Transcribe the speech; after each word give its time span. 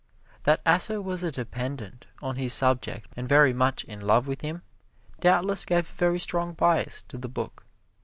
That 0.45 0.63
Asser 0.65 0.99
was 0.99 1.21
a 1.21 1.29
dependent 1.31 2.07
on 2.23 2.35
his 2.35 2.55
subject 2.55 3.05
and 3.15 3.29
very 3.29 3.53
much 3.53 3.83
in 3.83 4.01
love 4.01 4.25
with 4.25 4.41
him, 4.41 4.63
doubtless 5.19 5.63
gave 5.63 5.87
a 5.87 5.93
very 5.93 6.17
strong 6.17 6.53
bias 6.55 7.03
to 7.03 7.19
the 7.19 7.29
book. 7.29 7.67